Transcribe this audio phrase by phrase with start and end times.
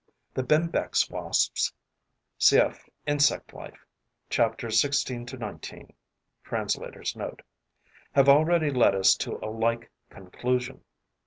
[0.33, 1.71] The Bembex wasps
[2.39, 2.89] (Cf.
[3.05, 3.85] "Insect Life":
[4.31, 5.93] chapters 16 to 19.
[6.43, 7.43] Translator's Note.)
[8.13, 10.83] have already led us to a like conclusion.